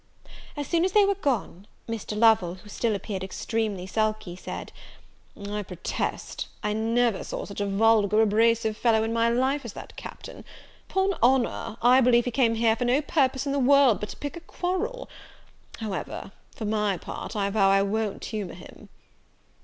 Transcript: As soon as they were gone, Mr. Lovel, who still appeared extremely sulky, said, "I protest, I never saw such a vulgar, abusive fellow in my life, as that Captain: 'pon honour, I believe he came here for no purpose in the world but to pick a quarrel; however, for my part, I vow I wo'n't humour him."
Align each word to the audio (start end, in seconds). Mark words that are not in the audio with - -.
As 0.57 0.65
soon 0.65 0.83
as 0.83 0.93
they 0.93 1.05
were 1.05 1.13
gone, 1.13 1.67
Mr. 1.87 2.17
Lovel, 2.17 2.55
who 2.55 2.69
still 2.69 2.95
appeared 2.95 3.23
extremely 3.23 3.85
sulky, 3.85 4.35
said, 4.35 4.71
"I 5.39 5.61
protest, 5.61 6.47
I 6.63 6.73
never 6.73 7.23
saw 7.23 7.45
such 7.45 7.61
a 7.61 7.67
vulgar, 7.67 8.19
abusive 8.19 8.75
fellow 8.75 9.03
in 9.03 9.13
my 9.13 9.29
life, 9.29 9.63
as 9.63 9.73
that 9.73 9.95
Captain: 9.97 10.43
'pon 10.87 11.13
honour, 11.21 11.77
I 11.83 12.01
believe 12.01 12.25
he 12.25 12.31
came 12.31 12.55
here 12.55 12.75
for 12.75 12.85
no 12.85 13.03
purpose 13.03 13.45
in 13.45 13.51
the 13.51 13.59
world 13.59 13.99
but 13.99 14.09
to 14.09 14.17
pick 14.17 14.35
a 14.35 14.39
quarrel; 14.41 15.07
however, 15.79 16.31
for 16.55 16.65
my 16.65 16.97
part, 16.97 17.35
I 17.35 17.51
vow 17.51 17.69
I 17.69 17.83
wo'n't 17.83 18.25
humour 18.25 18.55
him." 18.55 18.89